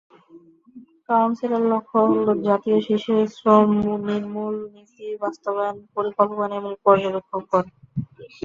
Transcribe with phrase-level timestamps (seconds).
[1.09, 3.69] কাউন্সিলের লক্ষ্য হল জাতীয় শিশু শ্রম
[4.05, 7.69] নির্মূল নীতি বাস্তবায়নের পরিকল্পনা এবং পর্যবেক্ষণ করা।